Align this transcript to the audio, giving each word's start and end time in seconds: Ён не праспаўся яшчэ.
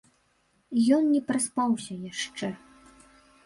Ён 0.97 1.03
не 1.13 1.21
праспаўся 1.29 2.01
яшчэ. 2.11 2.53